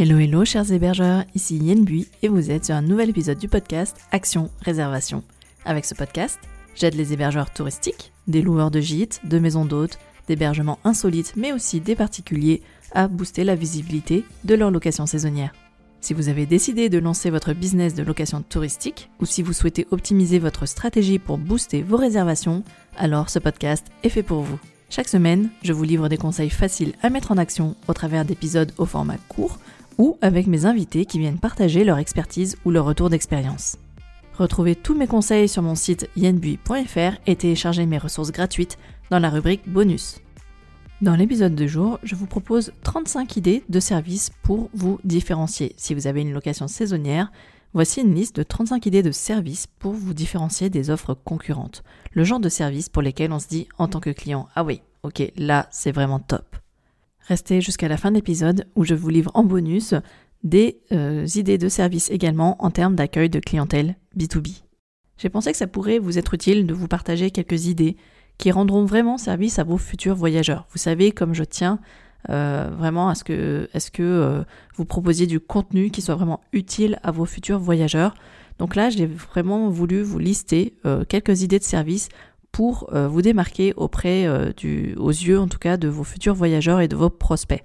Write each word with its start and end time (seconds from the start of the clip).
Hello 0.00 0.16
hello 0.16 0.44
chers 0.44 0.70
hébergeurs, 0.70 1.24
ici 1.34 1.56
Yen 1.56 1.82
Bui 1.82 2.06
et 2.22 2.28
vous 2.28 2.52
êtes 2.52 2.66
sur 2.66 2.76
un 2.76 2.82
nouvel 2.82 3.10
épisode 3.10 3.36
du 3.36 3.48
podcast 3.48 3.96
Action 4.12 4.48
Réservation. 4.60 5.24
Avec 5.64 5.84
ce 5.84 5.96
podcast, 5.96 6.38
j'aide 6.76 6.94
les 6.94 7.12
hébergeurs 7.12 7.52
touristiques, 7.52 8.12
des 8.28 8.40
loueurs 8.40 8.70
de 8.70 8.78
gîtes, 8.78 9.20
de 9.24 9.40
maisons 9.40 9.64
d'hôtes, 9.64 9.98
d'hébergements 10.28 10.78
insolites 10.84 11.32
mais 11.34 11.52
aussi 11.52 11.80
des 11.80 11.96
particuliers 11.96 12.62
à 12.92 13.08
booster 13.08 13.42
la 13.42 13.56
visibilité 13.56 14.24
de 14.44 14.54
leur 14.54 14.70
location 14.70 15.04
saisonnière. 15.04 15.52
Si 16.00 16.14
vous 16.14 16.28
avez 16.28 16.46
décidé 16.46 16.88
de 16.88 16.98
lancer 16.98 17.28
votre 17.28 17.52
business 17.52 17.96
de 17.96 18.04
location 18.04 18.42
touristique 18.42 19.10
ou 19.18 19.26
si 19.26 19.42
vous 19.42 19.52
souhaitez 19.52 19.88
optimiser 19.90 20.38
votre 20.38 20.66
stratégie 20.66 21.18
pour 21.18 21.38
booster 21.38 21.82
vos 21.82 21.96
réservations, 21.96 22.62
alors 22.96 23.30
ce 23.30 23.40
podcast 23.40 23.84
est 24.04 24.10
fait 24.10 24.22
pour 24.22 24.42
vous. 24.42 24.60
Chaque 24.90 25.08
semaine, 25.08 25.50
je 25.64 25.72
vous 25.72 25.82
livre 25.82 26.08
des 26.08 26.16
conseils 26.16 26.50
faciles 26.50 26.94
à 27.02 27.10
mettre 27.10 27.32
en 27.32 27.36
action 27.36 27.74
au 27.88 27.94
travers 27.94 28.24
d'épisodes 28.24 28.72
au 28.78 28.86
format 28.86 29.18
court 29.28 29.58
ou 29.98 30.16
avec 30.22 30.46
mes 30.46 30.64
invités 30.64 31.04
qui 31.04 31.18
viennent 31.18 31.38
partager 31.38 31.84
leur 31.84 31.98
expertise 31.98 32.56
ou 32.64 32.70
leur 32.70 32.84
retour 32.84 33.10
d'expérience. 33.10 33.76
Retrouvez 34.38 34.76
tous 34.76 34.94
mes 34.94 35.08
conseils 35.08 35.48
sur 35.48 35.62
mon 35.62 35.74
site 35.74 36.08
yenbui.fr 36.16 37.18
et 37.26 37.36
téléchargez 37.36 37.86
mes 37.86 37.98
ressources 37.98 38.30
gratuites 38.30 38.78
dans 39.10 39.18
la 39.18 39.30
rubrique 39.30 39.68
bonus. 39.68 40.20
Dans 41.00 41.14
l'épisode 41.14 41.54
de 41.54 41.66
jour, 41.66 41.98
je 42.02 42.14
vous 42.14 42.26
propose 42.26 42.72
35 42.82 43.36
idées 43.36 43.64
de 43.68 43.80
services 43.80 44.30
pour 44.42 44.70
vous 44.74 44.98
différencier. 45.04 45.74
Si 45.76 45.94
vous 45.94 46.06
avez 46.06 46.22
une 46.22 46.32
location 46.32 46.68
saisonnière, 46.68 47.30
voici 47.72 48.00
une 48.00 48.14
liste 48.14 48.36
de 48.36 48.42
35 48.42 48.86
idées 48.86 49.02
de 49.02 49.12
services 49.12 49.66
pour 49.78 49.92
vous 49.92 50.14
différencier 50.14 50.70
des 50.70 50.90
offres 50.90 51.14
concurrentes. 51.14 51.82
Le 52.12 52.24
genre 52.24 52.40
de 52.40 52.48
services 52.48 52.88
pour 52.88 53.02
lesquels 53.02 53.32
on 53.32 53.38
se 53.38 53.48
dit 53.48 53.68
en 53.78 53.88
tant 53.88 54.00
que 54.00 54.10
client, 54.10 54.48
ah 54.54 54.64
oui, 54.64 54.82
ok, 55.02 55.32
là 55.36 55.68
c'est 55.70 55.92
vraiment 55.92 56.20
top. 56.20 56.56
Restez 57.28 57.60
jusqu'à 57.60 57.88
la 57.88 57.98
fin 57.98 58.10
de 58.10 58.16
l'épisode 58.16 58.66
où 58.74 58.84
je 58.84 58.94
vous 58.94 59.10
livre 59.10 59.30
en 59.34 59.44
bonus 59.44 59.92
des 60.44 60.80
euh, 60.92 61.26
idées 61.34 61.58
de 61.58 61.68
services 61.68 62.10
également 62.10 62.56
en 62.64 62.70
termes 62.70 62.96
d'accueil 62.96 63.28
de 63.28 63.38
clientèle 63.38 63.96
B2B. 64.16 64.62
J'ai 65.18 65.28
pensé 65.28 65.52
que 65.52 65.58
ça 65.58 65.66
pourrait 65.66 65.98
vous 65.98 66.16
être 66.16 66.32
utile 66.32 66.66
de 66.66 66.72
vous 66.72 66.88
partager 66.88 67.30
quelques 67.30 67.66
idées 67.66 67.98
qui 68.38 68.50
rendront 68.50 68.86
vraiment 68.86 69.18
service 69.18 69.58
à 69.58 69.64
vos 69.64 69.76
futurs 69.76 70.14
voyageurs. 70.14 70.66
Vous 70.70 70.78
savez, 70.78 71.12
comme 71.12 71.34
je 71.34 71.44
tiens 71.44 71.80
euh, 72.30 72.70
vraiment 72.78 73.10
à 73.10 73.14
ce 73.14 73.24
que, 73.24 73.68
euh, 74.00 74.44
vous 74.76 74.84
proposiez 74.86 75.26
du 75.26 75.38
contenu 75.38 75.90
qui 75.90 76.00
soit 76.00 76.14
vraiment 76.14 76.40
utile 76.54 76.98
à 77.02 77.10
vos 77.10 77.26
futurs 77.26 77.58
voyageurs. 77.58 78.14
Donc 78.58 78.74
là, 78.74 78.88
j'ai 78.88 79.06
vraiment 79.06 79.68
voulu 79.68 80.00
vous 80.00 80.18
lister 80.18 80.74
quelques 81.08 81.42
idées 81.42 81.60
de 81.60 81.64
services 81.64 82.08
pour 82.58 82.92
euh, 82.92 83.06
vous 83.06 83.22
démarquer 83.22 83.72
auprès 83.76 84.26
euh, 84.26 84.52
du, 84.56 84.96
aux 84.96 85.10
yeux 85.10 85.38
en 85.38 85.46
tout 85.46 85.60
cas 85.60 85.76
de 85.76 85.86
vos 85.86 86.02
futurs 86.02 86.34
voyageurs 86.34 86.80
et 86.80 86.88
de 86.88 86.96
vos 86.96 87.08
prospects. 87.08 87.64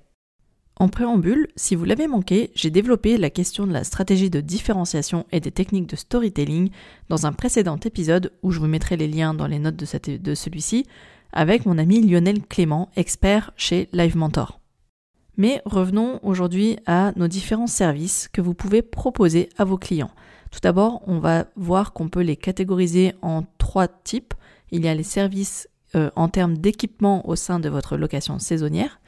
En 0.75 0.87
préambule, 0.87 1.47
si 1.55 1.73
vous 1.73 1.83
l'avez 1.83 2.05
manqué, 2.05 2.51
j'ai 2.53 2.69
développé 2.69 3.17
la 3.17 3.31
question 3.31 3.65
de 3.65 3.73
la 3.73 3.83
stratégie 3.83 4.29
de 4.29 4.39
différenciation 4.39 5.25
et 5.31 5.39
des 5.39 5.49
techniques 5.49 5.89
de 5.89 5.95
storytelling 5.95 6.69
dans 7.09 7.25
un 7.25 7.33
précédent 7.33 7.79
épisode 7.83 8.33
où 8.43 8.51
je 8.51 8.59
vous 8.59 8.67
mettrai 8.67 8.95
les 8.95 9.07
liens 9.07 9.33
dans 9.33 9.47
les 9.47 9.57
notes 9.57 9.77
de, 9.77 10.17
de 10.17 10.35
celui-ci 10.35 10.85
avec 11.31 11.65
mon 11.65 11.79
ami 11.79 11.99
Lionel 11.99 12.43
Clément, 12.43 12.89
expert 12.95 13.51
chez 13.57 13.89
Live 13.93 14.15
Mentor. 14.15 14.59
Mais 15.37 15.63
revenons 15.65 16.19
aujourd'hui 16.21 16.77
à 16.85 17.13
nos 17.15 17.27
différents 17.27 17.65
services 17.65 18.29
que 18.31 18.41
vous 18.41 18.53
pouvez 18.53 18.83
proposer 18.83 19.49
à 19.57 19.65
vos 19.65 19.79
clients. 19.79 20.11
Tout 20.51 20.59
d'abord, 20.61 21.01
on 21.07 21.17
va 21.17 21.47
voir 21.55 21.93
qu'on 21.93 22.09
peut 22.09 22.21
les 22.21 22.35
catégoriser 22.35 23.15
en 23.23 23.43
trois 23.57 23.87
types 23.87 24.35
il 24.73 24.83
y 24.83 24.89
a 24.89 24.95
les 24.95 25.03
services 25.03 25.69
euh, 25.95 26.09
en 26.15 26.27
termes 26.27 26.57
d'équipement 26.57 27.27
au 27.29 27.35
sein 27.35 27.59
de 27.59 27.69
votre 27.69 27.95
location 27.95 28.39
saisonnière, 28.39 28.99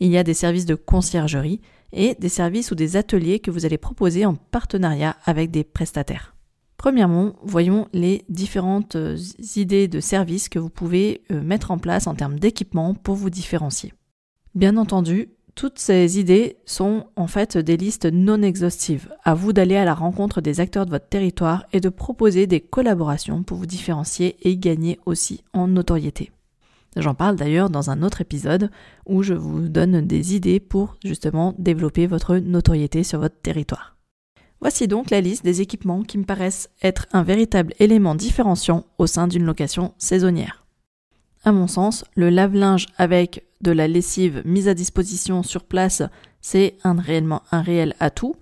il 0.00 0.08
y 0.08 0.16
a 0.16 0.24
des 0.24 0.34
services 0.34 0.64
de 0.64 0.74
conciergerie 0.74 1.60
et 1.92 2.14
des 2.18 2.30
services 2.30 2.70
ou 2.70 2.74
des 2.74 2.96
ateliers 2.96 3.40
que 3.40 3.50
vous 3.50 3.66
allez 3.66 3.78
proposer 3.78 4.24
en 4.24 4.34
partenariat 4.34 5.16
avec 5.26 5.50
des 5.50 5.62
prestataires. 5.62 6.34
Premièrement, 6.78 7.34
voyons 7.42 7.88
les 7.92 8.24
différentes 8.30 8.96
euh, 8.96 9.18
idées 9.54 9.86
de 9.86 10.00
services 10.00 10.48
que 10.48 10.58
vous 10.58 10.70
pouvez 10.70 11.22
euh, 11.30 11.42
mettre 11.42 11.70
en 11.70 11.78
place 11.78 12.06
en 12.06 12.14
termes 12.14 12.38
d'équipement 12.38 12.94
pour 12.94 13.16
vous 13.16 13.28
différencier. 13.28 13.92
Bien 14.54 14.78
entendu, 14.78 15.28
toutes 15.60 15.78
ces 15.78 16.18
idées 16.18 16.56
sont 16.64 17.04
en 17.16 17.26
fait 17.26 17.58
des 17.58 17.76
listes 17.76 18.06
non 18.10 18.40
exhaustives. 18.40 19.14
À 19.24 19.34
vous 19.34 19.52
d'aller 19.52 19.76
à 19.76 19.84
la 19.84 19.92
rencontre 19.92 20.40
des 20.40 20.58
acteurs 20.58 20.86
de 20.86 20.90
votre 20.90 21.10
territoire 21.10 21.66
et 21.74 21.80
de 21.80 21.90
proposer 21.90 22.46
des 22.46 22.60
collaborations 22.60 23.42
pour 23.42 23.58
vous 23.58 23.66
différencier 23.66 24.38
et 24.40 24.56
gagner 24.56 24.98
aussi 25.04 25.44
en 25.52 25.68
notoriété. 25.68 26.30
J'en 26.96 27.12
parle 27.12 27.36
d'ailleurs 27.36 27.68
dans 27.68 27.90
un 27.90 28.02
autre 28.02 28.22
épisode 28.22 28.70
où 29.04 29.22
je 29.22 29.34
vous 29.34 29.68
donne 29.68 30.00
des 30.06 30.34
idées 30.34 30.60
pour 30.60 30.96
justement 31.04 31.54
développer 31.58 32.06
votre 32.06 32.38
notoriété 32.38 33.04
sur 33.04 33.20
votre 33.20 33.38
territoire. 33.42 33.98
Voici 34.62 34.88
donc 34.88 35.10
la 35.10 35.20
liste 35.20 35.44
des 35.44 35.60
équipements 35.60 36.04
qui 36.04 36.16
me 36.16 36.24
paraissent 36.24 36.70
être 36.82 37.04
un 37.12 37.22
véritable 37.22 37.74
élément 37.78 38.14
différenciant 38.14 38.86
au 38.96 39.06
sein 39.06 39.28
d'une 39.28 39.44
location 39.44 39.92
saisonnière. 39.98 40.59
À 41.42 41.52
mon 41.52 41.66
sens, 41.66 42.04
le 42.14 42.28
lave-linge 42.28 42.86
avec 42.98 43.44
de 43.62 43.72
la 43.72 43.88
lessive 43.88 44.42
mise 44.44 44.68
à 44.68 44.74
disposition 44.74 45.42
sur 45.42 45.64
place, 45.64 46.02
c'est 46.42 46.76
un, 46.84 46.94
réellement 47.00 47.42
un 47.50 47.62
réel 47.62 47.94
atout. 47.98 48.34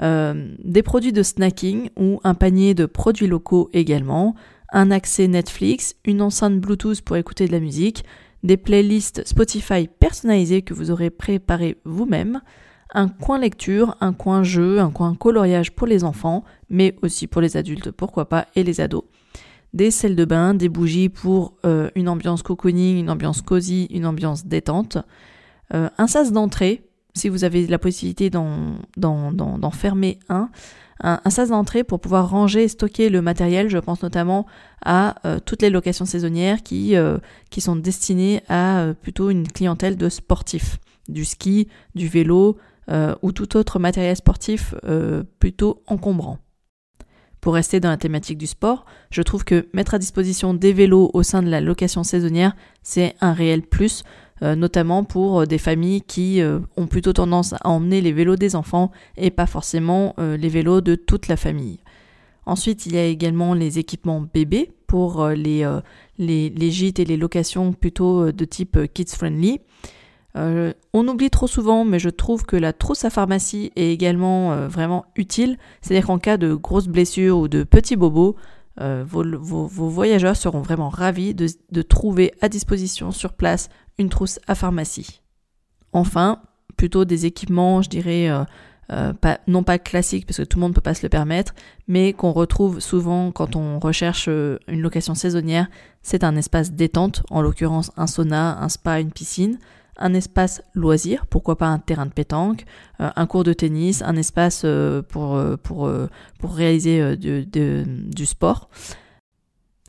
Euh, 0.00 0.54
des 0.64 0.82
produits 0.82 1.12
de 1.12 1.22
snacking 1.22 1.90
ou 1.96 2.20
un 2.24 2.34
panier 2.34 2.74
de 2.74 2.86
produits 2.86 3.26
locaux 3.26 3.68
également, 3.74 4.34
un 4.72 4.90
accès 4.90 5.28
Netflix, 5.28 5.96
une 6.04 6.22
enceinte 6.22 6.58
Bluetooth 6.58 7.02
pour 7.02 7.16
écouter 7.16 7.46
de 7.46 7.52
la 7.52 7.60
musique, 7.60 8.04
des 8.42 8.56
playlists 8.56 9.26
Spotify 9.26 9.88
personnalisées 9.88 10.62
que 10.62 10.72
vous 10.72 10.90
aurez 10.90 11.10
préparées 11.10 11.76
vous-même, 11.84 12.40
un 12.94 13.08
coin 13.08 13.38
lecture, 13.38 13.96
un 14.00 14.14
coin 14.14 14.42
jeu, 14.42 14.80
un 14.80 14.90
coin 14.90 15.14
coloriage 15.14 15.72
pour 15.72 15.86
les 15.86 16.04
enfants, 16.04 16.44
mais 16.70 16.96
aussi 17.02 17.26
pour 17.26 17.42
les 17.42 17.58
adultes, 17.58 17.90
pourquoi 17.90 18.28
pas, 18.28 18.46
et 18.54 18.62
les 18.62 18.80
ados 18.80 19.04
des 19.78 19.92
sels 19.92 20.16
de 20.16 20.24
bain, 20.24 20.54
des 20.54 20.68
bougies 20.68 21.08
pour 21.08 21.54
euh, 21.64 21.88
une 21.94 22.08
ambiance 22.08 22.42
cocooning, 22.42 22.98
une 22.98 23.10
ambiance 23.10 23.42
cosy, 23.42 23.86
une 23.90 24.06
ambiance 24.06 24.44
détente, 24.44 24.98
euh, 25.72 25.88
un 25.96 26.08
sas 26.08 26.32
d'entrée, 26.32 26.82
si 27.14 27.28
vous 27.28 27.44
avez 27.44 27.64
la 27.68 27.78
possibilité 27.78 28.28
d'en 28.28 29.70
fermer 29.72 30.18
un, 30.28 30.50
un, 31.00 31.30
sas 31.30 31.50
d'entrée 31.50 31.84
pour 31.84 32.00
pouvoir 32.00 32.28
ranger 32.28 32.64
et 32.64 32.68
stocker 32.68 33.08
le 33.08 33.22
matériel, 33.22 33.68
je 33.68 33.78
pense 33.78 34.02
notamment 34.02 34.46
à 34.84 35.14
euh, 35.24 35.38
toutes 35.44 35.62
les 35.62 35.70
locations 35.70 36.04
saisonnières 36.04 36.64
qui, 36.64 36.94
qui 37.50 37.60
sont 37.60 37.76
destinées 37.76 38.42
à 38.48 38.92
plutôt 39.00 39.30
une 39.30 39.46
clientèle 39.46 39.96
de 39.96 40.08
sportifs, 40.08 40.78
du 41.08 41.24
ski, 41.24 41.68
du 41.94 42.08
vélo 42.08 42.58
ou 43.22 43.32
tout 43.32 43.56
autre 43.56 43.78
matériel 43.78 44.16
sportif 44.16 44.74
plutôt 45.38 45.82
encombrant. 45.86 46.38
Pour 47.40 47.54
rester 47.54 47.78
dans 47.78 47.90
la 47.90 47.96
thématique 47.96 48.38
du 48.38 48.46
sport, 48.46 48.84
je 49.10 49.22
trouve 49.22 49.44
que 49.44 49.68
mettre 49.72 49.94
à 49.94 49.98
disposition 49.98 50.54
des 50.54 50.72
vélos 50.72 51.10
au 51.14 51.22
sein 51.22 51.42
de 51.42 51.48
la 51.48 51.60
location 51.60 52.02
saisonnière, 52.02 52.56
c'est 52.82 53.14
un 53.20 53.32
réel 53.32 53.62
plus, 53.62 54.02
euh, 54.42 54.56
notamment 54.56 55.04
pour 55.04 55.40
euh, 55.40 55.46
des 55.46 55.58
familles 55.58 56.02
qui 56.02 56.40
euh, 56.40 56.60
ont 56.76 56.86
plutôt 56.86 57.12
tendance 57.12 57.52
à 57.52 57.68
emmener 57.68 58.00
les 58.00 58.12
vélos 58.12 58.36
des 58.36 58.56
enfants 58.56 58.90
et 59.16 59.30
pas 59.30 59.46
forcément 59.46 60.14
les 60.18 60.48
vélos 60.48 60.80
de 60.80 60.94
toute 60.94 61.28
la 61.28 61.36
famille. 61.36 61.78
Ensuite, 62.46 62.86
il 62.86 62.94
y 62.94 62.98
a 62.98 63.04
également 63.04 63.54
les 63.54 63.78
équipements 63.78 64.20
bébés 64.32 64.72
pour 64.86 65.28
les, 65.28 65.64
gîtes 66.70 66.98
et 66.98 67.04
les 67.04 67.16
locations 67.16 67.72
plutôt 67.72 68.32
de 68.32 68.44
type 68.44 68.78
kids 68.94 69.14
friendly. 69.14 69.60
Euh, 70.36 70.72
on 70.92 71.06
oublie 71.08 71.30
trop 71.30 71.46
souvent, 71.46 71.84
mais 71.84 71.98
je 71.98 72.10
trouve 72.10 72.44
que 72.44 72.56
la 72.56 72.72
trousse 72.72 73.04
à 73.04 73.10
pharmacie 73.10 73.72
est 73.76 73.90
également 73.90 74.52
euh, 74.52 74.68
vraiment 74.68 75.06
utile. 75.16 75.58
C'est-à-dire 75.80 76.06
qu'en 76.06 76.18
cas 76.18 76.36
de 76.36 76.54
grosses 76.54 76.88
blessures 76.88 77.38
ou 77.38 77.48
de 77.48 77.64
petits 77.64 77.96
bobos, 77.96 78.36
euh, 78.80 79.04
vos, 79.06 79.66
voyageurs 79.66 80.36
seront 80.36 80.60
vraiment 80.60 80.88
ravis 80.88 81.34
de, 81.34 81.82
trouver 81.82 82.32
à 82.40 82.48
disposition 82.48 83.10
sur 83.10 83.32
place 83.32 83.70
une 83.98 84.08
trousse 84.08 84.38
à 84.46 84.54
pharmacie. 84.54 85.20
Enfin, 85.92 86.42
plutôt 86.76 87.04
des 87.04 87.26
équipements, 87.26 87.82
je 87.82 87.88
dirais, 87.88 88.30
non 89.48 89.62
pas 89.64 89.78
classiques 89.80 90.26
parce 90.26 90.36
que 90.36 90.44
tout 90.44 90.58
le 90.58 90.60
monde 90.60 90.70
ne 90.70 90.74
peut 90.74 90.80
pas 90.80 90.94
se 90.94 91.02
le 91.02 91.08
permettre, 91.08 91.54
mais 91.88 92.12
qu'on 92.12 92.30
retrouve 92.30 92.78
souvent 92.78 93.32
quand 93.32 93.56
on 93.56 93.80
recherche 93.80 94.28
une 94.28 94.80
location 94.80 95.16
saisonnière, 95.16 95.66
c'est 96.02 96.22
un 96.22 96.36
espace 96.36 96.70
détente, 96.70 97.24
en 97.30 97.42
l'occurrence 97.42 97.90
un 97.96 98.06
sauna, 98.06 98.62
un 98.62 98.68
spa, 98.68 99.00
une 99.00 99.10
piscine 99.10 99.58
un 99.98 100.14
espace 100.14 100.62
loisir, 100.74 101.26
pourquoi 101.26 101.56
pas 101.56 101.66
un 101.66 101.78
terrain 101.78 102.06
de 102.06 102.12
pétanque, 102.12 102.64
euh, 103.00 103.10
un 103.14 103.26
cours 103.26 103.44
de 103.44 103.52
tennis, 103.52 104.02
un 104.02 104.16
espace 104.16 104.62
euh, 104.64 105.02
euh, 105.16 105.56
pour 105.56 106.54
réaliser 106.54 107.16
du 107.16 108.26
sport. 108.26 108.68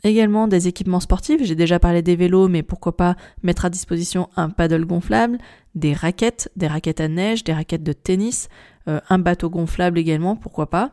Également 0.02 0.48
des 0.48 0.66
équipements 0.66 1.00
sportifs, 1.00 1.42
j'ai 1.44 1.54
déjà 1.54 1.78
parlé 1.78 2.00
des 2.00 2.16
vélos, 2.16 2.48
mais 2.48 2.62
pourquoi 2.62 2.96
pas 2.96 3.16
mettre 3.42 3.66
à 3.66 3.70
disposition 3.70 4.30
un 4.36 4.48
paddle 4.48 4.86
gonflable, 4.86 5.38
des 5.74 5.92
raquettes, 5.92 6.50
des 6.56 6.66
raquettes 6.66 7.00
à 7.00 7.08
neige, 7.08 7.44
des 7.44 7.52
raquettes 7.52 7.82
de 7.82 7.92
tennis, 7.92 8.48
un 8.86 9.18
bateau 9.18 9.50
gonflable 9.50 9.98
également, 9.98 10.36
pourquoi 10.36 10.70
pas. 10.70 10.92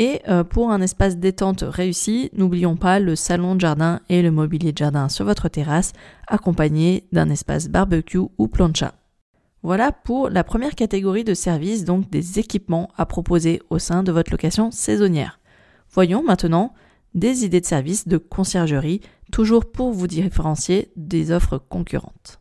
Et 0.00 0.22
euh, 0.28 0.44
pour 0.44 0.70
un 0.70 0.80
espace 0.80 1.18
détente 1.18 1.62
réussi, 1.62 2.30
n'oublions 2.32 2.74
pas 2.74 2.98
le 3.00 3.14
salon 3.16 3.54
de 3.54 3.60
jardin 3.60 4.00
et 4.08 4.22
le 4.22 4.30
mobilier 4.30 4.72
de 4.72 4.78
jardin 4.78 5.10
sur 5.10 5.26
votre 5.26 5.50
terrasse, 5.50 5.92
accompagné 6.26 7.06
d'un 7.12 7.28
espace 7.28 7.68
barbecue 7.68 8.22
ou 8.38 8.48
plancha. 8.48 8.94
Voilà 9.62 9.92
pour 9.92 10.30
la 10.30 10.42
première 10.42 10.74
catégorie 10.74 11.22
de 11.22 11.34
services, 11.34 11.84
donc 11.84 12.08
des 12.08 12.38
équipements 12.38 12.88
à 12.96 13.04
proposer 13.04 13.60
au 13.68 13.78
sein 13.78 14.02
de 14.02 14.10
votre 14.10 14.30
location 14.30 14.70
saisonnière. 14.70 15.38
Voyons 15.90 16.22
maintenant 16.22 16.72
des 17.12 17.44
idées 17.44 17.60
de 17.60 17.66
services 17.66 18.08
de 18.08 18.16
conciergerie, 18.16 19.02
toujours 19.32 19.70
pour 19.70 19.92
vous 19.92 20.06
différencier 20.06 20.92
des 20.96 21.30
offres 21.30 21.58
concurrentes. 21.58 22.40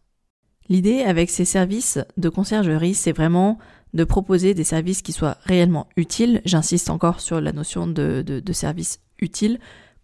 L'idée 0.70 1.02
avec 1.02 1.30
ces 1.30 1.46
services 1.46 2.00
de 2.16 2.30
conciergerie, 2.30 2.94
c'est 2.94 3.12
vraiment 3.12 3.58
de 3.94 4.04
proposer 4.04 4.54
des 4.54 4.64
services 4.64 5.02
qui 5.02 5.12
soient 5.12 5.38
réellement 5.44 5.88
utiles, 5.96 6.42
j'insiste 6.46 6.90
encore 6.90 7.20
sur 7.20 7.42
la 7.42 7.52
notion 7.52 7.88
de, 7.88 8.42
service 8.52 9.00
utile, 9.20 9.60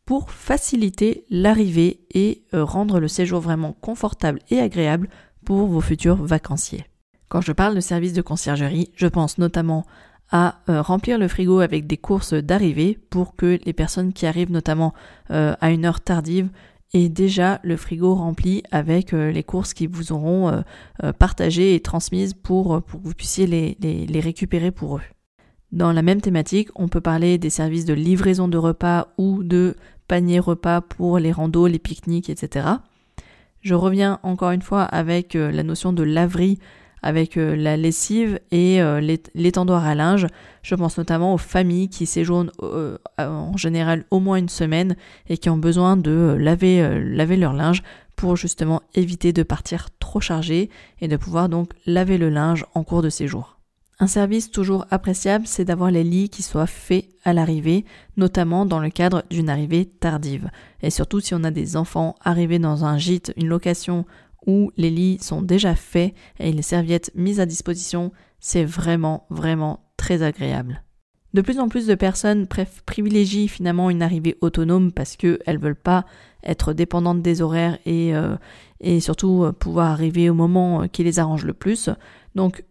pour 0.05 0.29
faciliter 0.29 1.25
l'arrivée 1.29 2.01
et 2.11 2.43
euh, 2.53 2.63
rendre 2.63 2.99
le 2.99 3.07
séjour 3.07 3.41
vraiment 3.41 3.73
confortable 3.73 4.39
et 4.51 4.59
agréable 4.59 5.09
pour 5.43 5.67
vos 5.67 5.81
futurs 5.81 6.23
vacanciers. 6.23 6.85
Quand 7.27 7.41
je 7.41 7.51
parle 7.51 7.73
de 7.75 7.79
services 7.79 8.13
de 8.13 8.21
conciergerie, 8.21 8.91
je 8.95 9.07
pense 9.07 9.39
notamment 9.39 9.83
à 10.31 10.59
euh, 10.69 10.81
remplir 10.81 11.17
le 11.17 11.27
frigo 11.27 11.59
avec 11.59 11.87
des 11.87 11.97
courses 11.97 12.33
d'arrivée 12.33 12.99
pour 13.09 13.35
que 13.35 13.59
les 13.63 13.73
personnes 13.73 14.13
qui 14.13 14.25
arrivent 14.25 14.51
notamment 14.51 14.93
euh, 15.31 15.55
à 15.61 15.71
une 15.71 15.85
heure 15.85 16.01
tardive 16.01 16.49
aient 16.95 17.09
déjà 17.09 17.59
le 17.63 17.77
frigo 17.77 18.15
rempli 18.15 18.63
avec 18.71 19.13
euh, 19.13 19.31
les 19.31 19.43
courses 19.43 19.73
qui 19.73 19.87
vous 19.87 20.11
auront 20.11 20.63
partagées 21.19 21.75
et 21.75 21.79
transmises 21.79 22.33
pour, 22.33 22.83
que 22.85 22.97
vous 22.97 23.13
puissiez 23.13 23.47
les 23.47 24.19
récupérer 24.19 24.71
pour 24.71 24.97
eux. 24.97 25.01
Dans 25.71 25.91
la 25.91 26.01
même 26.01 26.21
thématique, 26.21 26.69
on 26.75 26.87
peut 26.87 27.01
parler 27.01 27.37
des 27.37 27.49
services 27.49 27.85
de 27.85 27.93
livraison 27.93 28.47
de 28.47 28.57
repas 28.57 29.07
ou 29.17 29.43
de 29.43 29.75
panier 30.07 30.39
repas 30.39 30.81
pour 30.81 31.19
les 31.19 31.31
randos, 31.31 31.67
les 31.67 31.79
pique-niques, 31.79 32.29
etc. 32.29 32.67
Je 33.61 33.73
reviens 33.73 34.19
encore 34.23 34.51
une 34.51 34.61
fois 34.61 34.83
avec 34.83 35.33
la 35.33 35.63
notion 35.63 35.91
de 35.91 36.03
laverie 36.03 36.59
avec 37.01 37.37
euh, 37.37 37.55
la 37.55 37.77
lessive 37.77 38.39
et 38.51 38.81
euh, 38.81 38.99
l'étendoir 39.33 39.85
à 39.85 39.95
linge. 39.95 40.27
Je 40.63 40.75
pense 40.75 40.97
notamment 40.97 41.33
aux 41.33 41.39
familles 41.39 41.89
qui 41.89 42.05
séjournent 42.05 42.51
euh, 42.61 42.97
en 43.17 43.55
général 43.57 44.05
au 44.11 44.19
moins 44.19 44.37
une 44.37 44.49
semaine 44.49 44.95
et 45.29 45.37
qui 45.37 45.49
ont 45.49 45.57
besoin 45.57 45.97
de 45.97 46.35
laver, 46.39 46.99
laver 47.03 47.37
leur 47.37 47.53
linge 47.53 47.83
pour 48.15 48.35
justement 48.35 48.81
éviter 48.93 49.33
de 49.33 49.43
partir 49.43 49.89
trop 49.99 50.21
chargé 50.21 50.69
et 51.01 51.07
de 51.07 51.17
pouvoir 51.17 51.49
donc 51.49 51.71
laver 51.85 52.17
le 52.17 52.29
linge 52.29 52.65
en 52.73 52.83
cours 52.83 53.01
de 53.01 53.09
séjour. 53.09 53.55
Un 53.97 54.07
service 54.07 54.51
toujours 54.51 54.85
appréciable, 54.91 55.47
c'est 55.47 55.63
d'avoir 55.63 55.89
les 55.89 56.03
lits 56.03 56.27
qui 56.27 56.43
soient 56.43 56.67
faits 56.67 57.05
à 57.23 57.31
l'arrivée, 57.31 57.85
notamment 58.17 58.65
dans 58.65 58.79
le 58.79 58.89
cadre 58.89 59.23
d'une 59.29 59.49
arrivée 59.49 59.85
tardive. 59.85 60.49
Et 60.81 60.89
surtout 60.89 61.21
si 61.21 61.33
on 61.33 61.45
a 61.45 61.51
des 61.51 61.77
enfants 61.77 62.15
arrivés 62.21 62.59
dans 62.59 62.83
un 62.83 62.97
gîte, 62.97 63.31
une 63.37 63.47
location 63.47 64.05
où 64.47 64.71
les 64.77 64.89
lits 64.89 65.17
sont 65.21 65.41
déjà 65.41 65.75
faits 65.75 66.13
et 66.39 66.51
les 66.51 66.61
serviettes 66.61 67.11
mises 67.15 67.39
à 67.39 67.45
disposition, 67.45 68.11
c'est 68.39 68.65
vraiment, 68.65 69.25
vraiment 69.29 69.85
très 69.97 70.21
agréable. 70.23 70.83
De 71.35 71.41
plus 71.41 71.59
en 71.59 71.67
plus 71.67 71.85
de 71.85 71.95
personnes 71.95 72.47
privilégient 72.85 73.49
finalement 73.49 73.89
une 73.89 74.01
arrivée 74.01 74.37
autonome 74.39 74.93
parce 74.93 75.17
qu'elles 75.17 75.39
ne 75.45 75.57
veulent 75.57 75.75
pas 75.75 76.05
être 76.45 76.71
dépendantes 76.71 77.21
des 77.21 77.41
horaires 77.41 77.77
et, 77.85 78.15
euh, 78.15 78.37
surtout 79.01 79.43
euh, 79.43 79.51
pouvoir 79.51 79.91
arriver 79.91 80.29
au 80.29 80.33
moment 80.33 80.83
euh, 80.83 80.87
qui 80.87 81.03
les 81.03 81.19
arrange 81.19 81.43
le 81.43 81.53
plus. 81.53 81.89
Donc 82.35 82.63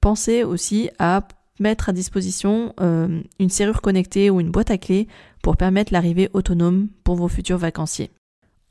pensez 0.00 0.44
aussi 0.44 0.88
à 0.98 1.26
mettre 1.58 1.88
à 1.88 1.92
disposition 1.92 2.72
une 2.78 3.50
serrure 3.50 3.82
connectée 3.82 4.30
ou 4.30 4.40
une 4.40 4.52
boîte 4.52 4.70
à 4.70 4.78
clés 4.78 5.08
pour 5.42 5.56
permettre 5.56 5.92
l'arrivée 5.92 6.30
autonome 6.32 6.88
pour 7.02 7.16
vos 7.16 7.26
futurs 7.26 7.58
vacanciers. 7.58 8.12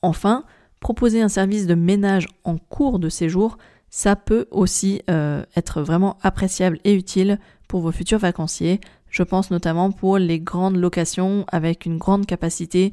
Enfin, 0.02 0.46
proposer 0.80 1.22
un 1.22 1.30
service 1.30 1.68
de 1.68 1.76
ménage 1.76 2.28
en 2.44 2.58
cours 2.58 3.00
de 3.00 3.10
séjour, 3.10 3.58
ça 3.90 4.18
peut 4.18 4.46
aussi 4.52 5.02
euh, 5.10 5.44
être 5.56 5.82
vraiment 5.82 6.18
appréciable 6.22 6.80
et 6.84 6.94
utile 6.94 7.40
pour 7.70 7.80
vos 7.80 7.94
futurs 7.94 8.20
vacanciers. 8.20 8.82
Je 9.10 9.24
pense 9.24 9.52
notamment 9.52 9.92
pour 9.92 10.18
les 10.18 10.40
grandes 10.40 10.76
locations 10.76 11.46
avec 11.50 11.86
une 11.86 11.98
grande 11.98 12.26
capacité 12.26 12.92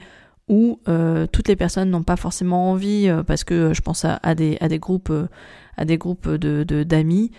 où 0.49 0.79
euh, 0.89 1.27
toutes 1.27 1.49
les 1.49 1.57
personnes 1.57 1.91
n'ont 1.91 2.05
pas 2.05 2.17
forcément 2.17 2.71
envie, 2.71 3.09
euh, 3.09 3.25
parce 3.25 3.43
que 3.43 3.75
je 3.75 3.81
pense 3.81 4.05
à, 4.05 4.35
des, 4.37 4.57
à 4.61 4.69
des, 4.69 4.79
groupes, 4.79 5.13
à 5.77 5.85
des 5.85 5.99
groupes 5.99 6.29
de, 6.29 6.83
d'amis, 6.85 7.33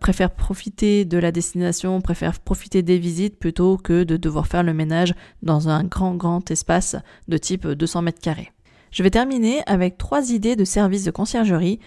préfèrent 0.00 0.34
profiter 0.34 1.04
de 1.04 1.18
la 1.18 1.30
destination, 1.30 2.00
préfèrent 2.00 2.40
profiter 2.40 2.82
des 2.82 2.98
visites 2.98 3.38
plutôt 3.38 3.76
que 3.76 4.02
de 4.02 4.16
devoir 4.16 4.46
faire 4.48 4.62
le 4.62 4.72
ménage 4.74 5.14
dans 5.42 5.68
un 5.68 5.84
grand 5.84 6.14
grand 6.14 6.50
espace 6.50 6.96
de 7.28 7.36
type 7.36 7.68
200 7.68 8.02
mètres 8.02 8.20
carrés. 8.20 8.53
Je 8.94 9.02
vais 9.02 9.10
terminer 9.10 9.60
avec 9.66 9.98
trois 9.98 10.30
idées 10.30 10.54
de 10.54 10.64
services 10.64 11.02
de 11.02 11.10
conciergerie 11.10 11.80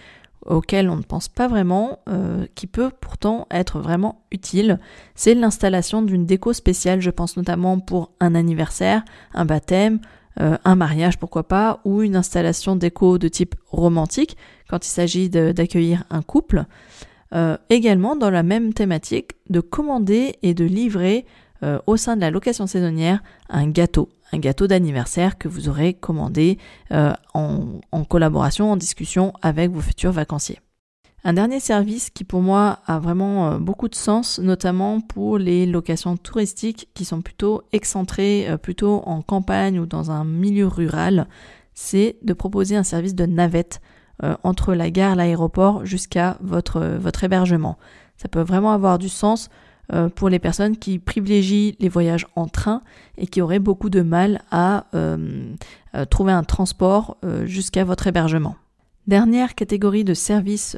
auxquels 0.44 0.90
on 0.90 0.96
ne 0.96 1.02
pense 1.02 1.28
pas 1.28 1.48
vraiment, 1.48 2.00
euh, 2.08 2.46
qui 2.54 2.66
peut 2.66 2.90
pourtant 3.00 3.46
être 3.50 3.80
vraiment 3.80 4.20
utile. 4.30 4.78
C'est 5.14 5.34
l'installation 5.34 6.02
d'une 6.02 6.26
déco 6.26 6.52
spéciale, 6.52 7.00
je 7.00 7.10
pense 7.10 7.38
notamment 7.38 7.80
pour 7.80 8.12
un 8.20 8.34
anniversaire, 8.34 9.04
un 9.32 9.46
baptême, 9.46 10.00
euh, 10.38 10.58
un 10.66 10.76
mariage 10.76 11.18
pourquoi 11.18 11.48
pas, 11.48 11.80
ou 11.86 12.02
une 12.02 12.14
installation 12.14 12.76
déco 12.76 13.16
de 13.16 13.28
type 13.28 13.54
romantique 13.70 14.36
quand 14.68 14.86
il 14.86 14.90
s'agit 14.90 15.30
d'accueillir 15.30 16.04
un 16.10 16.20
couple. 16.20 16.64
Euh, 17.34 17.56
également 17.70 18.16
dans 18.16 18.30
la 18.30 18.42
même 18.42 18.74
thématique, 18.74 19.32
de 19.48 19.60
commander 19.60 20.36
et 20.42 20.52
de 20.52 20.66
livrer 20.66 21.24
au 21.88 21.96
sein 21.96 22.14
de 22.14 22.20
la 22.20 22.30
location 22.30 22.68
saisonnière 22.68 23.20
un 23.48 23.66
gâteau, 23.66 24.08
un 24.32 24.38
gâteau 24.38 24.66
d'anniversaire 24.66 25.38
que 25.38 25.48
vous 25.48 25.68
aurez 25.68 25.94
commandé 25.94 26.58
euh, 26.92 27.12
en, 27.34 28.04
collaboration, 28.08 28.72
en 28.72 28.76
discussion 28.76 29.32
avec 29.42 29.70
vos 29.70 29.80
futurs 29.80 30.12
vacanciers. 30.12 30.60
Un 31.24 31.32
dernier 31.32 31.60
service 31.60 32.10
qui 32.10 32.24
pour 32.24 32.42
moi 32.42 32.78
a 32.86 32.98
vraiment 32.98 33.50
euh, 33.50 33.58
beaucoup 33.58 33.88
de 33.88 33.94
sens, 33.94 34.38
notamment 34.38 35.00
pour 35.00 35.38
les 35.38 35.66
locations 35.66 36.16
touristiques 36.16 36.88
qui 36.94 37.04
sont 37.04 37.22
plutôt 37.22 37.62
excentrées, 37.72 38.48
euh, 38.48 38.56
plutôt 38.56 39.02
en 39.04 39.22
campagne 39.22 39.78
ou 39.80 39.86
dans 39.86 40.10
un 40.10 40.24
milieu 40.24 40.66
rural, 40.66 41.26
c'est 41.74 42.16
de 42.22 42.32
proposer 42.32 42.76
un 42.76 42.84
service 42.84 43.14
de 43.14 43.26
navette 43.26 43.80
entre 44.42 44.74
la 44.74 44.90
gare, 44.90 45.14
l'aéroport 45.14 45.86
jusqu'à 45.86 46.38
votre 46.40 46.98
hébergement. 47.22 47.78
Ça 48.16 48.26
peut 48.26 48.40
vraiment 48.40 48.72
avoir 48.72 48.98
du 48.98 49.08
sens 49.08 49.48
euh, 49.92 50.10
pour 50.10 50.28
les 50.28 50.38
personnes 50.38 50.76
qui 50.76 50.98
privilégient 50.98 51.74
les 51.80 51.88
voyages 51.88 52.26
en 52.36 52.46
train 52.46 52.82
et 53.16 53.26
qui 53.26 53.40
auraient 53.40 53.58
beaucoup 53.58 53.88
de 53.88 54.02
mal 54.02 54.42
à 54.50 54.86
euh, 54.94 55.54
euh, 55.94 56.04
trouver 56.04 56.32
un 56.32 56.44
transport 56.44 57.16
jusqu'à 57.44 57.84
votre 57.84 58.06
hébergement. 58.06 58.56
Dernière 59.06 59.54
catégorie 59.54 60.04
de 60.04 60.12
services 60.12 60.76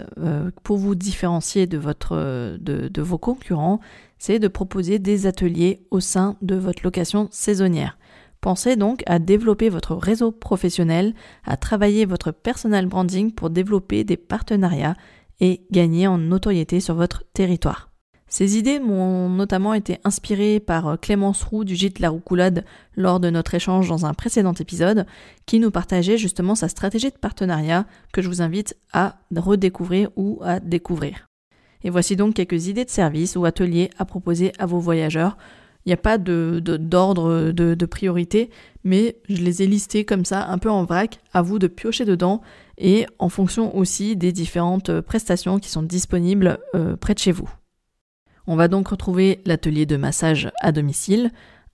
pour 0.63 0.77
vous 0.77 0.95
différencier 0.95 1.67
de, 1.67 1.79
votre, 1.79 2.17
de, 2.61 2.87
de 2.87 3.03
vos 3.03 3.19
concurrents, 3.19 3.81
c'est 4.19 4.39
de 4.39 4.47
proposer 4.47 5.01
des 5.01 5.27
ateliers 5.27 5.83
au 5.91 5.99
sein 5.99 6.37
de 6.41 6.55
votre 6.55 6.85
location 6.85 7.29
saisonnière. 7.33 7.99
Pensez 8.41 8.77
donc 8.77 9.03
à 9.07 9.19
développer 9.19 9.69
votre 9.69 9.97
réseau 9.97 10.31
professionnel, 10.31 11.15
à 11.45 11.57
travailler 11.57 12.07
votre 12.07 12.31
personal 12.31 12.87
branding 12.87 13.33
pour 13.33 13.51
développer 13.51 14.05
des 14.05 14.17
partenariats 14.17 14.95
et 15.41 15.63
gagner 15.73 16.07
en 16.07 16.19
notoriété 16.19 16.79
sur 16.79 16.95
votre 16.95 17.25
territoire. 17.35 17.90
Ces 18.31 18.57
idées 18.57 18.79
m'ont 18.79 19.29
notamment 19.29 19.75
été 19.75 19.99
inspirées 20.05 20.61
par 20.61 20.87
euh, 20.87 20.97
Clémence 20.97 21.43
Roux 21.43 21.65
du 21.65 21.75
gîte 21.75 21.99
La 21.99 22.11
Roucoulade 22.11 22.65
lors 22.97 23.19
de 23.19 23.29
notre 23.29 23.55
échange 23.55 23.89
dans 23.89 24.07
un 24.07 24.15
précédent 24.15 24.55
épisode, 24.55 25.05
qui 25.47 25.59
nous 25.59 25.73
partageait 25.73 26.17
justement 26.17 26.55
sa 26.55 26.69
stratégie 26.69 27.11
de 27.11 27.19
partenariat 27.19 27.87
que 28.13 28.23
je 28.23 28.29
vous 28.29 28.41
invite 28.41 28.77
à 28.93 29.17
redécouvrir 29.35 30.11
ou 30.15 30.39
à 30.45 30.61
découvrir. 30.61 31.27
Et 31.83 31.91
voici 31.91 32.15
donc 32.15 32.35
quelques 32.35 32.69
idées 32.69 32.85
de 32.85 32.91
services 32.91 33.35
ou 33.35 33.45
ateliers 33.45 33.91
à 33.99 34.05
proposer 34.05 34.53
à 34.61 34.67
vos 34.67 34.79
voyageurs. 34.79 35.37
Il 35.85 35.89
n'y 35.89 35.95
a 35.95 35.97
pas 35.97 36.19
d'ordre 36.19 37.51
de, 37.51 37.87
priorité, 37.87 38.51
mais 38.85 39.17
je 39.29 39.43
les 39.43 39.63
ai 39.63 39.67
listés 39.67 40.05
comme 40.05 40.27
ça, 40.27 40.47
un 40.47 40.59
peu 40.59 40.71
en 40.71 40.85
vrac, 40.85 41.19
à 41.33 41.43
vous 41.43 41.59
de 41.59 41.67
piocher 41.67 42.05
dedans, 42.05 42.43
et 42.79 43.07
en 43.19 43.31
fonction 43.31 43.75
aussi 43.77 44.15
des 44.15 44.31
différentes 44.31 45.01
prestations 45.01 45.59
qui 45.59 45.71
sont 45.71 45.83
disponibles 45.83 46.59
euh, 46.75 46.97
près 46.97 47.15
de 47.15 47.19
chez 47.19 47.33
vous. 47.33 47.49
On 48.51 48.57
va 48.57 48.67
donc 48.67 48.89
retrouver 48.89 49.39
l'atelier 49.47 49.87
de 49.87 49.97
massage 49.97 50.51
à 50.61 50.73
domicile, 50.73 51.31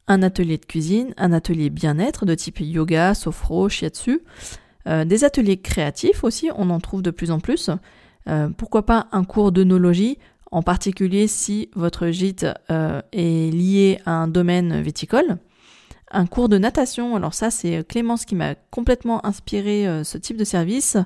un 0.09 0.23
atelier 0.23 0.59
de 0.59 0.67
cuisine, 0.67 1.15
un 1.17 1.33
atelier 1.33 1.71
bien-être 1.71 2.27
de 2.27 2.35
type 2.35 2.61
yoga, 2.61 3.15
sophro, 3.15 3.71
shiatsu, 3.71 4.21
euh, 4.87 5.07
des 5.07 5.25
ateliers 5.25 5.57
créatifs 5.57 6.23
aussi, 6.23 6.51
on 6.55 6.69
en 6.69 6.79
trouve 6.79 7.01
de 7.01 7.11
plus 7.11 7.31
en 7.31 7.41
plus. 7.41 7.71
Euh, 8.29 8.51
pourquoi 8.51 8.85
pas 8.85 9.07
un 9.13 9.25
cours 9.25 9.53
d'œnologie, 9.53 10.19
en 10.51 10.61
particulier 10.61 11.29
si 11.29 11.71
votre 11.75 12.09
gîte 12.09 12.45
euh, 12.71 13.01
est 13.11 13.51
lié 13.55 13.99
à 14.05 14.11
un 14.11 14.29
domaine 14.29 14.83
viticole. 14.83 15.39
Un 16.17 16.27
cours 16.27 16.49
de 16.49 16.57
natation, 16.57 17.15
alors 17.15 17.35
ça 17.35 17.51
c'est 17.51 17.87
Clémence 17.87 18.25
qui 18.25 18.35
m'a 18.35 18.55
complètement 18.71 19.25
inspiré 19.27 19.87
ce 20.03 20.17
type 20.17 20.37
de 20.37 20.45
service 20.45 20.97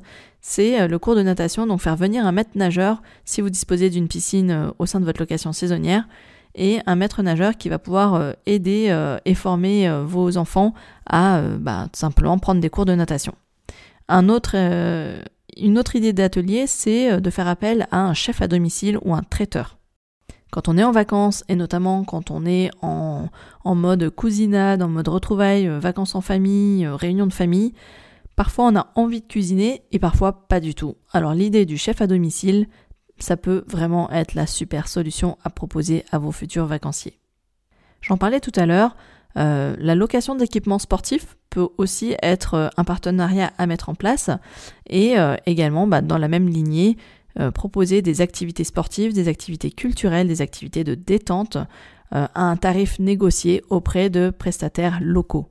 c'est 0.40 0.80
euh, 0.80 0.88
le 0.88 0.98
cours 0.98 1.14
de 1.14 1.22
natation, 1.22 1.66
donc 1.66 1.80
faire 1.80 1.96
venir 1.96 2.26
un 2.26 2.32
maître 2.32 2.50
nageur 2.54 3.02
si 3.24 3.40
vous 3.40 3.50
disposez 3.50 3.90
d'une 3.90 4.08
piscine 4.08 4.50
euh, 4.50 4.70
au 4.78 4.86
sein 4.86 5.00
de 5.00 5.04
votre 5.04 5.20
location 5.20 5.52
saisonnière 5.52 6.08
et 6.54 6.80
un 6.86 6.96
maître 6.96 7.22
nageur 7.22 7.56
qui 7.56 7.68
va 7.68 7.78
pouvoir 7.78 8.14
euh, 8.14 8.32
aider 8.46 8.96
et 9.24 9.34
former 9.34 9.88
vos 10.04 10.36
enfants 10.36 10.74
à 11.06 11.42
bah, 11.58 11.88
simplement 11.92 12.38
prendre 12.38 12.60
des 12.60 12.70
cours 12.70 12.86
de 12.86 12.94
natation. 12.94 13.34
Un 14.08 14.28
autre 14.28 14.56
une 15.56 15.78
autre 15.78 15.96
idée 15.96 16.12
d'atelier, 16.12 16.66
c'est 16.66 17.12
euh, 17.12 17.20
de 17.20 17.30
faire 17.30 17.48
appel 17.48 17.86
à 17.90 18.00
un 18.00 18.14
chef 18.14 18.42
à 18.42 18.48
domicile 18.48 18.98
ou 19.02 19.14
un 19.14 19.22
traiteur. 19.22 19.79
Quand 20.50 20.68
on 20.68 20.76
est 20.76 20.82
en 20.82 20.90
vacances, 20.90 21.44
et 21.48 21.54
notamment 21.54 22.02
quand 22.04 22.30
on 22.30 22.44
est 22.44 22.70
en, 22.82 23.28
mode 23.64 24.10
cousinade, 24.10 24.82
en 24.82 24.88
mode 24.88 25.08
retrouvailles, 25.08 25.68
euh, 25.68 25.78
vacances 25.78 26.16
en 26.16 26.20
famille, 26.20 26.84
euh, 26.84 26.96
réunion 26.96 27.26
de 27.26 27.32
famille, 27.32 27.72
parfois 28.34 28.66
on 28.66 28.76
a 28.76 28.88
envie 28.96 29.20
de 29.20 29.26
cuisiner 29.26 29.82
et 29.92 30.00
parfois 30.00 30.48
pas 30.48 30.58
du 30.58 30.74
tout. 30.74 30.96
Alors 31.12 31.34
l'idée 31.34 31.66
du 31.66 31.78
chef 31.78 32.00
à 32.00 32.08
domicile, 32.08 32.66
ça 33.18 33.36
peut 33.36 33.64
vraiment 33.68 34.10
être 34.10 34.34
la 34.34 34.46
super 34.46 34.88
solution 34.88 35.38
à 35.44 35.50
proposer 35.50 36.04
à 36.10 36.18
vos 36.18 36.32
futurs 36.32 36.66
vacanciers. 36.66 37.18
J'en 38.00 38.16
parlais 38.16 38.40
tout 38.40 38.52
à 38.56 38.66
l'heure, 38.66 38.96
euh, 39.36 39.76
la 39.78 39.94
location 39.94 40.34
d'équipements 40.34 40.80
sportifs 40.80 41.36
peut 41.50 41.68
aussi 41.78 42.16
être 42.22 42.70
un 42.76 42.84
partenariat 42.84 43.52
à 43.58 43.66
mettre 43.66 43.88
en 43.88 43.94
place 43.94 44.30
et 44.88 45.16
également 45.46 45.88
bah, 45.88 46.00
dans 46.00 46.16
la 46.16 46.28
même 46.28 46.48
lignée 46.48 46.96
proposer 47.54 48.02
des 48.02 48.20
activités 48.20 48.64
sportives, 48.64 49.12
des 49.12 49.28
activités 49.28 49.70
culturelles, 49.70 50.28
des 50.28 50.42
activités 50.42 50.84
de 50.84 50.94
détente 50.94 51.58
à 52.10 52.28
un 52.34 52.56
tarif 52.56 52.98
négocié 52.98 53.62
auprès 53.70 54.10
de 54.10 54.30
prestataires 54.30 54.98
locaux. 55.00 55.48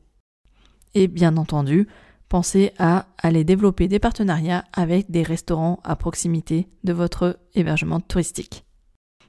Et 0.93 1.07
bien 1.07 1.37
entendu, 1.37 1.87
pensez 2.27 2.73
à 2.77 3.07
aller 3.17 3.43
développer 3.43 3.87
des 3.87 3.99
partenariats 3.99 4.65
avec 4.73 5.09
des 5.11 5.23
restaurants 5.23 5.79
à 5.83 5.95
proximité 5.95 6.67
de 6.83 6.93
votre 6.93 7.39
hébergement 7.55 7.99
touristique. 7.99 8.65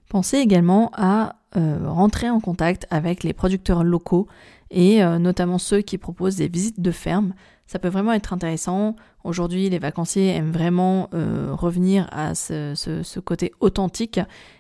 Pensez 0.09 0.38
également 0.38 0.90
à 0.95 1.37
euh, 1.57 1.78
rentrer 1.85 2.30
en 2.30 2.40
contact 2.40 2.87
avec 2.90 3.23
les 3.23 3.33
producteurs 3.33 3.85
locaux 3.85 4.28
et 4.70 5.02
euh, 5.02 5.18
notamment 5.18 5.58
ceux 5.58 5.80
qui 5.80 5.98
proposent 5.98 6.36
des 6.36 6.48
visites 6.48 6.80
de 6.80 6.90
ferme. 6.90 7.34
Ça 7.66 7.78
peut 7.78 7.88
vraiment 7.88 8.12
être 8.12 8.32
intéressant. 8.32 8.96
Aujourd'hui, 9.22 9.68
les 9.70 9.78
vacanciers 9.78 10.28
aiment 10.28 10.50
vraiment 10.50 11.08
euh, 11.14 11.50
revenir 11.52 12.08
à 12.10 12.34
ce, 12.34 13.20
côté 13.20 13.52
authentique 13.60 14.18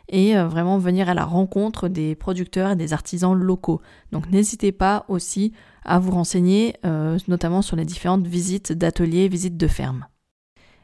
et 0.08 0.34
vraiment 0.34 0.78
venir 0.78 1.08
à 1.08 1.14
la 1.14 1.24
rencontre 1.24 1.88
des 1.88 2.14
producteurs 2.14 2.72
et 2.72 2.76
des 2.76 2.92
artisans 2.92 3.34
locaux. 3.34 3.80
Donc 4.12 4.30
n'hésitez 4.30 4.70
pas 4.70 5.04
aussi 5.08 5.52
à 5.84 5.98
vous 5.98 6.10
renseigner 6.10 6.76
notamment 7.28 7.62
sur 7.62 7.76
les 7.76 7.84
différentes 7.84 8.26
visites 8.26 8.72
d'ateliers, 8.72 9.28
visites 9.28 9.56
de 9.56 9.66
ferme. 9.66 10.06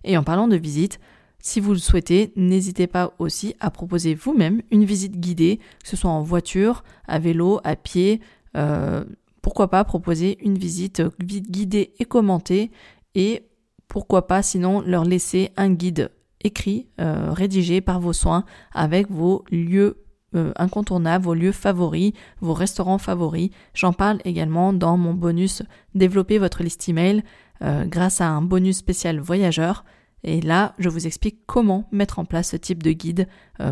Et 0.05 0.17
en 0.17 0.23
parlant 0.23 0.49
de 0.49 0.57
visites, 0.57 1.01
si 1.47 1.61
vous 1.61 1.73
le 1.73 1.79
souhaitez, 1.79 2.33
n'hésitez 2.35 2.89
pas 2.89 3.15
aussi 3.21 3.55
à 3.61 3.71
proposer 3.71 4.15
vous-même 4.15 4.63
une 4.73 4.85
visite 4.85 5.21
guidée, 5.21 5.61
que 5.83 5.89
ce 5.89 5.97
soit 5.97 6.11
en 6.11 6.21
voiture, 6.21 6.83
à 7.07 7.21
vélo, 7.21 7.61
à 7.63 7.77
pied. 7.77 8.21
Euh, 8.57 9.05
pourquoi 9.43 9.69
pas 9.69 9.85
proposer 9.85 10.39
une 10.45 10.59
visite 10.59 11.03
guidée 11.21 11.93
et 11.99 12.05
commentée 12.05 12.73
et 13.15 13.47
pourquoi 13.87 14.27
pas 14.27 14.43
sinon 14.43 14.81
leur 14.81 15.05
laisser 15.05 15.53
un 15.57 15.71
guide 15.71 16.11
écrit, 16.43 16.89
euh, 17.01 17.31
rédigé 17.33 17.81
par 17.81 18.01
vos 18.01 18.13
soins 18.13 18.45
avec 18.73 19.09
vos 19.09 19.45
lieux 19.51 20.05
euh, 20.35 20.53
incontournables, 20.57 21.25
vos 21.25 21.35
lieux 21.35 21.53
favoris, 21.53 22.13
vos 22.41 22.55
restaurants 22.55 22.99
favoris. 22.99 23.51
J'en 23.73 23.93
parle 23.93 24.19
également 24.25 24.73
dans 24.73 24.97
mon 24.97 25.15
bonus 25.15 25.63
Développer 25.95 26.39
votre 26.39 26.63
liste 26.63 26.89
email 26.89 27.23
grâce 27.63 28.21
à 28.21 28.29
un 28.29 28.43
bonus 28.43 28.77
spécial 28.77 29.19
voyageur. 29.19 29.87
Et 30.25 30.43
là, 30.43 30.75
je 30.79 30.91
vous 30.91 31.07
explique 31.07 31.47
comment 31.47 31.89
mettre 31.91 32.19
en 32.19 32.27
place 32.27 32.51
ce 32.51 32.57
type 32.57 32.83
de 32.83 32.93
guide 32.93 33.29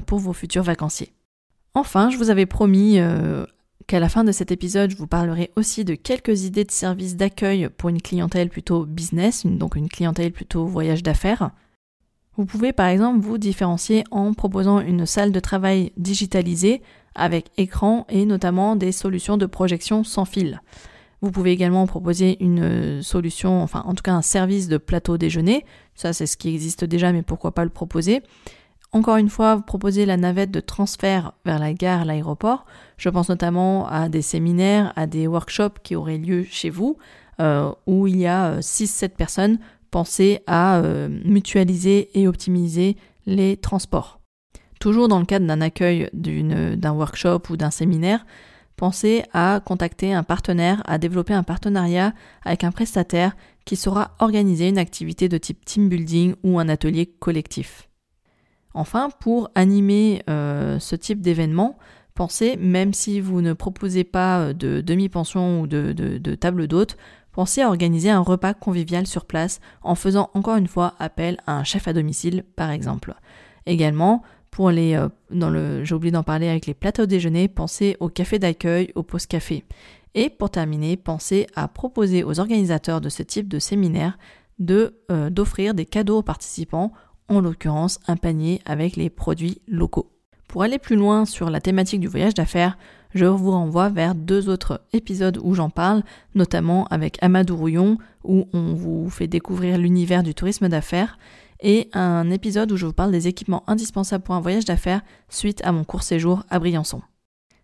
pour 0.06 0.20
vos 0.20 0.32
futurs 0.32 0.62
vacanciers. 0.62 1.12
Enfin, 1.74 2.08
je 2.08 2.16
vous 2.16 2.30
avais 2.30 2.46
promis 2.46 2.98
qu'à 3.86 4.00
la 4.00 4.08
fin 4.08 4.24
de 4.24 4.32
cet 4.32 4.50
épisode, 4.52 4.90
je 4.90 4.96
vous 4.96 5.06
parlerai 5.06 5.50
aussi 5.56 5.84
de 5.84 5.94
quelques 5.94 6.44
idées 6.44 6.64
de 6.64 6.70
services 6.70 7.16
d'accueil 7.16 7.68
pour 7.76 7.88
une 7.88 8.02
clientèle 8.02 8.48
plutôt 8.48 8.86
business, 8.86 9.46
donc 9.46 9.76
une 9.76 9.88
clientèle 9.88 10.32
plutôt 10.32 10.66
voyage 10.66 11.02
d'affaires. 11.02 11.50
Vous 12.36 12.46
pouvez 12.46 12.72
par 12.72 12.88
exemple 12.88 13.20
vous 13.20 13.38
différencier 13.38 14.04
en 14.10 14.34
proposant 14.34 14.80
une 14.80 15.06
salle 15.06 15.30
de 15.30 15.40
travail 15.40 15.92
digitalisée 15.96 16.82
avec 17.14 17.50
écran 17.56 18.06
et 18.08 18.24
notamment 18.24 18.74
des 18.74 18.90
solutions 18.90 19.36
de 19.36 19.46
projection 19.46 20.02
sans 20.02 20.24
fil. 20.24 20.60
Vous 21.20 21.30
pouvez 21.30 21.52
également 21.52 21.86
proposer 21.86 22.36
une 22.42 23.02
solution, 23.02 23.62
enfin 23.62 23.82
en 23.86 23.94
tout 23.94 24.02
cas 24.02 24.12
un 24.12 24.22
service 24.22 24.68
de 24.68 24.78
plateau 24.78 25.16
déjeuner. 25.16 25.64
Ça 25.94 26.12
c'est 26.12 26.26
ce 26.26 26.36
qui 26.36 26.48
existe 26.48 26.84
déjà, 26.84 27.12
mais 27.12 27.22
pourquoi 27.22 27.52
pas 27.52 27.64
le 27.64 27.70
proposer. 27.70 28.22
Encore 28.94 29.16
une 29.16 29.28
fois, 29.28 29.56
vous 29.56 29.62
proposez 29.62 30.06
la 30.06 30.16
navette 30.16 30.52
de 30.52 30.60
transfert 30.60 31.32
vers 31.44 31.58
la 31.58 31.74
gare, 31.74 32.04
l'aéroport. 32.04 32.64
Je 32.96 33.08
pense 33.08 33.28
notamment 33.28 33.88
à 33.88 34.08
des 34.08 34.22
séminaires, 34.22 34.92
à 34.94 35.08
des 35.08 35.26
workshops 35.26 35.80
qui 35.82 35.96
auraient 35.96 36.16
lieu 36.16 36.44
chez 36.48 36.70
vous, 36.70 36.96
euh, 37.40 37.72
où 37.88 38.06
il 38.06 38.18
y 38.18 38.28
a 38.28 38.60
6-7 38.60 39.04
euh, 39.04 39.08
personnes. 39.08 39.58
Pensez 39.90 40.42
à 40.46 40.80
mutualiser 41.24 42.08
et 42.18 42.28
optimiser 42.28 42.96
les 43.26 43.56
transports. 43.56 44.20
Toujours 44.78 45.08
dans 45.08 45.18
le 45.18 45.24
cadre 45.24 45.46
d'un 45.46 45.60
accueil 45.60 46.08
d'un 46.12 46.92
workshop 46.92 47.42
ou 47.50 47.56
d'un 47.56 47.70
séminaire, 47.70 48.26
pensez 48.76 49.24
à 49.32 49.60
contacter 49.64 50.12
un 50.12 50.22
partenaire, 50.22 50.82
à 50.86 50.98
développer 50.98 51.34
un 51.34 51.44
partenariat 51.44 52.12
avec 52.44 52.64
un 52.64 52.72
prestataire 52.72 53.36
qui 53.64 53.76
saura 53.76 54.16
organiser 54.18 54.68
une 54.68 54.78
activité 54.78 55.28
de 55.28 55.38
type 55.38 55.64
team 55.64 55.88
building 55.88 56.34
ou 56.42 56.58
un 56.58 56.68
atelier 56.68 57.06
collectif. 57.06 57.88
Enfin, 58.74 59.08
pour 59.20 59.50
animer 59.54 60.22
euh, 60.28 60.80
ce 60.80 60.96
type 60.96 61.22
d'événement, 61.22 61.78
pensez, 62.14 62.56
même 62.56 62.92
si 62.92 63.20
vous 63.20 63.40
ne 63.40 63.52
proposez 63.52 64.02
pas 64.02 64.40
euh, 64.40 64.52
de 64.52 64.80
demi-pension 64.80 65.60
ou 65.60 65.66
de, 65.68 66.34
table 66.34 66.66
d'hôte, 66.66 66.96
pensez 67.30 67.62
à 67.62 67.68
organiser 67.68 68.10
un 68.10 68.20
repas 68.20 68.52
convivial 68.52 69.06
sur 69.06 69.26
place 69.26 69.60
en 69.82 69.94
faisant 69.94 70.30
encore 70.34 70.56
une 70.56 70.66
fois 70.66 70.94
appel 70.98 71.38
à 71.46 71.56
un 71.56 71.64
chef 71.64 71.86
à 71.86 71.92
domicile 71.92 72.44
par 72.56 72.70
exemple. 72.70 73.14
Également, 73.66 74.22
pour 74.50 74.70
les, 74.72 74.94
euh, 74.96 75.08
dans 75.30 75.84
j'ai 75.84 75.94
oublié 75.94 76.10
d'en 76.10 76.24
parler 76.24 76.48
avec 76.48 76.66
les 76.66 76.74
plateaux 76.74 77.06
déjeuner, 77.06 77.46
pensez 77.46 77.96
au 78.00 78.08
café 78.08 78.40
d'accueil, 78.40 78.90
au 78.96 79.04
post 79.04 79.28
café. 79.28 79.64
Et 80.16 80.30
pour 80.30 80.50
terminer, 80.50 80.96
pensez 80.96 81.46
à 81.54 81.68
proposer 81.68 82.24
aux 82.24 82.40
organisateurs 82.40 83.00
de 83.00 83.08
ce 83.08 83.22
type 83.22 83.48
de 83.48 83.60
séminaire 83.60 84.18
de 84.60 84.94
d'offrir 85.30 85.74
des 85.74 85.84
cadeaux 85.84 86.18
aux 86.18 86.22
participants, 86.22 86.92
en 87.28 87.40
l'occurrence 87.40 88.00
un 88.06 88.16
panier 88.16 88.60
avec 88.64 88.96
les 88.96 89.10
produits 89.10 89.60
locaux. 89.66 90.10
Pour 90.48 90.62
aller 90.62 90.78
plus 90.78 90.96
loin 90.96 91.24
sur 91.24 91.50
la 91.50 91.60
thématique 91.60 92.00
du 92.00 92.08
voyage 92.08 92.34
d'affaires, 92.34 92.78
je 93.14 93.24
vous 93.24 93.52
renvoie 93.52 93.88
vers 93.88 94.14
deux 94.14 94.48
autres 94.48 94.82
épisodes 94.92 95.38
où 95.42 95.54
j'en 95.54 95.70
parle, 95.70 96.02
notamment 96.34 96.86
avec 96.86 97.16
Amadou 97.22 97.56
Rouillon, 97.56 97.98
où 98.24 98.46
on 98.52 98.74
vous 98.74 99.08
fait 99.08 99.26
découvrir 99.26 99.78
l'univers 99.78 100.22
du 100.22 100.34
tourisme 100.34 100.68
d'affaires, 100.68 101.18
et 101.60 101.88
un 101.92 102.30
épisode 102.30 102.70
où 102.72 102.76
je 102.76 102.86
vous 102.86 102.92
parle 102.92 103.12
des 103.12 103.28
équipements 103.28 103.64
indispensables 103.68 104.24
pour 104.24 104.34
un 104.34 104.40
voyage 104.40 104.64
d'affaires 104.64 105.02
suite 105.28 105.64
à 105.64 105.72
mon 105.72 105.84
court 105.84 106.02
séjour 106.02 106.44
à 106.50 106.58
Briançon. 106.58 107.02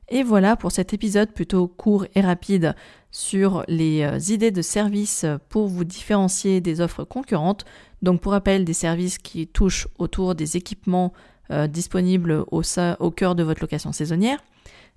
Et 0.09 0.25
voilà 0.25 0.57
pour 0.57 0.73
cet 0.73 0.93
épisode 0.93 1.33
plutôt 1.33 1.69
court 1.69 2.07
et 2.17 2.21
rapide 2.21 2.75
sur 3.13 3.65
les 3.69 4.03
euh, 4.03 4.19
idées 4.33 4.51
de 4.51 4.63
services 4.63 5.25
pour 5.49 5.69
vous 5.69 5.85
différencier 5.85 6.61
des 6.61 6.81
offres 6.81 7.05
concurrentes. 7.05 7.65
Donc 8.03 8.21
pour 8.21 8.33
rappel, 8.33 8.65
des 8.65 8.73
services 8.73 9.19
qui 9.19 9.47
touchent 9.47 9.89
autour 9.99 10.35
des 10.35 10.57
équipements 10.57 11.13
euh, 11.51 11.67
disponibles 11.67 12.45
au, 12.51 12.63
cœur 13.11 13.35
de 13.35 13.43
votre 13.43 13.61
location 13.61 13.93
saisonnière, 13.93 14.39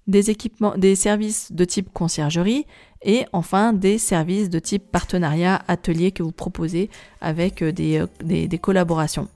des 0.08 0.96
services 0.96 1.52
de 1.52 1.66
type 1.66 1.92
conciergerie 1.92 2.66
et 3.02 3.26
enfin 3.34 3.74
des 3.74 3.98
services 3.98 4.50
de 4.50 4.60
type 4.60 4.92
partenariat 4.92 5.64
atelier 5.68 6.12
que 6.12 6.24
vous 6.24 6.32
proposez 6.32 6.90
avec 7.22 7.62
euh, 7.62 7.72
euh, 7.80 8.08
des, 8.24 8.60
collaborations. 8.60 9.28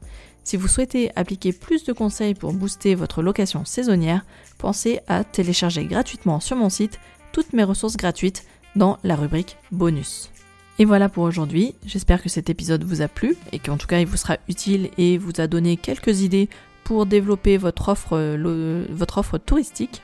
Si 0.43 0.57
vous 0.57 0.67
souhaitez 0.67 1.11
appliquer 1.15 1.51
plus 1.51 1.83
de 1.83 1.91
conseils 1.91 2.33
pour 2.33 2.53
booster 2.53 2.95
votre 2.95 3.21
location 3.21 3.65
saisonnière, 3.65 4.25
pensez 4.57 4.99
à 5.07 5.23
télécharger 5.23 5.85
gratuitement 5.85 6.39
sur 6.39 6.55
mon 6.55 6.69
site 6.69 6.99
toutes 7.33 7.53
mes 7.53 7.63
ressources 7.63 7.97
gratuites 7.97 8.45
dans 8.75 8.97
la 9.03 9.15
rubrique 9.15 9.57
bonus. 9.71 10.29
Et 10.79 10.85
voilà 10.85 11.09
pour 11.09 11.23
aujourd'hui, 11.23 11.73
j'espère 11.85 12.21
que 12.21 12.29
cet 12.29 12.49
épisode 12.49 12.83
vous 12.83 13.01
a 13.01 13.07
plu 13.07 13.35
et 13.51 13.59
qu'en 13.59 13.77
tout 13.77 13.87
cas 13.87 13.99
il 13.99 14.05
vous 14.05 14.17
sera 14.17 14.37
utile 14.47 14.89
et 14.97 15.17
vous 15.17 15.31
a 15.39 15.47
donné 15.47 15.75
quelques 15.75 16.21
idées 16.21 16.49
pour 16.83 17.05
développer 17.05 17.57
votre 17.57 17.89
offre, 17.89 18.13
euh, 18.13 19.37
touristique 19.45 20.01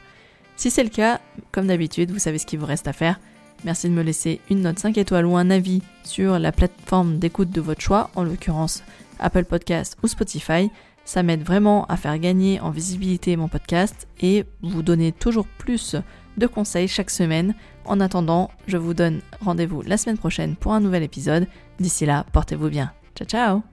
si 0.55 0.69
c'est 0.69 0.83
le 0.83 0.89
cas, 0.89 1.19
comme 1.51 1.67
d'habitude, 1.67 2.11
vous 2.11 2.19
savez 2.19 2.37
ce 2.37 2.45
qu'il 2.45 2.59
vous 2.59 2.65
reste 2.65 2.87
à 2.87 2.93
faire. 2.93 3.19
Merci 3.65 3.89
de 3.89 3.93
me 3.93 4.03
laisser 4.03 4.39
une 4.49 4.61
note 4.61 4.79
5 4.79 4.97
étoiles 4.97 5.25
ou 5.25 5.35
un 5.35 5.49
avis 5.49 5.81
sur 6.03 6.37
la 6.37 6.51
plateforme 6.51 7.17
d'écoute 7.17 7.49
de 7.49 7.61
votre 7.61 7.81
choix, 7.81 8.11
en 8.15 8.23
l'occurrence 8.23 8.83
Apple 9.19 9.45
Podcast 9.45 9.97
ou 10.03 10.07
Spotify. 10.07 10.69
Ça 11.05 11.23
m'aide 11.23 11.43
vraiment 11.43 11.85
à 11.85 11.97
faire 11.97 12.17
gagner 12.17 12.59
en 12.59 12.69
visibilité 12.69 13.35
mon 13.35 13.47
podcast 13.47 14.07
et 14.21 14.45
vous 14.61 14.83
donner 14.83 15.11
toujours 15.11 15.47
plus 15.47 15.95
de 16.37 16.47
conseils 16.47 16.87
chaque 16.87 17.09
semaine. 17.09 17.55
En 17.85 17.99
attendant, 17.99 18.51
je 18.67 18.77
vous 18.77 18.93
donne 18.93 19.21
rendez-vous 19.41 19.81
la 19.81 19.97
semaine 19.97 20.17
prochaine 20.17 20.55
pour 20.55 20.73
un 20.73 20.79
nouvel 20.79 21.03
épisode. 21.03 21.47
D'ici 21.79 22.05
là, 22.05 22.25
portez-vous 22.31 22.69
bien. 22.69 22.91
Ciao 23.15 23.27
ciao 23.27 23.72